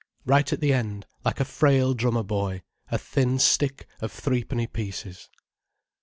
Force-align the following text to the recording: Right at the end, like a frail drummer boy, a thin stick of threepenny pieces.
Right 0.25 0.51
at 0.51 0.61
the 0.61 0.73
end, 0.73 1.05
like 1.23 1.39
a 1.39 1.45
frail 1.45 1.93
drummer 1.93 2.23
boy, 2.23 2.63
a 2.89 2.97
thin 2.97 3.37
stick 3.37 3.87
of 3.99 4.11
threepenny 4.11 4.65
pieces. 4.65 5.29